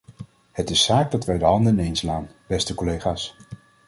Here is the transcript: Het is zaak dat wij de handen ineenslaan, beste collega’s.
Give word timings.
Het 0.51 0.69
is 0.69 0.83
zaak 0.83 1.11
dat 1.11 1.25
wij 1.25 1.37
de 1.37 1.45
handen 1.45 1.73
ineenslaan, 1.73 2.29
beste 2.47 2.75
collega’s. 2.75 3.35